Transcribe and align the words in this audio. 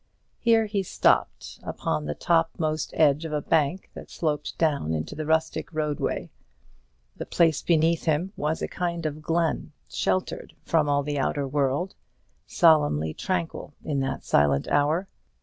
Here 0.39 0.65
he 0.65 0.81
stopped, 0.81 1.59
upon 1.61 2.05
the 2.05 2.15
top 2.15 2.49
most 2.57 2.91
edge 2.97 3.23
of 3.23 3.33
a 3.33 3.39
bank 3.39 3.91
that 3.93 4.09
sloped 4.09 4.57
down 4.57 4.95
into 4.95 5.13
the 5.13 5.27
rustic 5.27 5.71
roadway. 5.71 6.31
The 7.17 7.27
place 7.27 7.61
beneath 7.61 8.05
him 8.05 8.33
was 8.35 8.63
a 8.63 8.67
kind 8.67 9.05
of 9.05 9.21
glen, 9.21 9.73
sheltered 9.87 10.55
from 10.63 10.89
all 10.89 11.03
the 11.03 11.19
outer 11.19 11.47
world, 11.47 11.93
solemnly 12.47 13.13
tranquil 13.13 13.75
in 13.85 13.99
that 13.99 14.23
silent 14.23 14.67
hour. 14.69 15.07